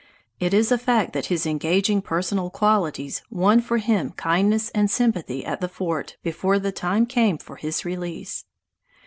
It 0.39 0.51
is 0.51 0.71
a 0.71 0.79
fact 0.79 1.13
that 1.13 1.27
his 1.27 1.45
engaging 1.45 2.01
personal 2.01 2.49
qualities 2.49 3.21
won 3.29 3.61
for 3.61 3.77
him 3.77 4.13
kindness 4.13 4.69
and 4.71 4.89
sympathy 4.89 5.45
at 5.45 5.61
the 5.61 5.69
fort 5.69 6.17
before 6.23 6.57
the 6.57 6.71
time 6.71 7.05
came 7.05 7.37
for 7.37 7.57
his 7.57 7.85
release. 7.85 8.43